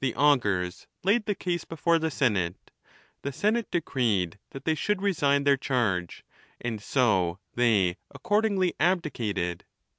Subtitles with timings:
[0.00, 2.70] The augurs laid the case before the senate.
[3.22, 6.26] The senate decreed that they should resign their charge,
[6.60, 9.62] and so they accordingly abdi cated.